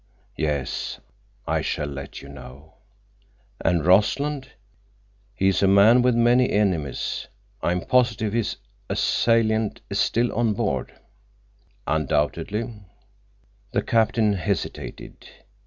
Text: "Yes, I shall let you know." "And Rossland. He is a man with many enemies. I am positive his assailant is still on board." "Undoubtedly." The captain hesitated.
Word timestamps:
"Yes, 0.35 0.99
I 1.45 1.61
shall 1.61 1.85
let 1.85 2.23
you 2.23 2.27
know." 2.29 2.73
"And 3.63 3.85
Rossland. 3.85 4.49
He 5.35 5.47
is 5.49 5.61
a 5.61 5.67
man 5.67 6.01
with 6.01 6.15
many 6.15 6.49
enemies. 6.49 7.27
I 7.61 7.71
am 7.73 7.81
positive 7.81 8.33
his 8.33 8.57
assailant 8.89 9.81
is 9.91 9.99
still 9.99 10.33
on 10.33 10.53
board." 10.55 10.93
"Undoubtedly." 11.85 12.73
The 13.73 13.83
captain 13.83 14.33
hesitated. 14.33 15.27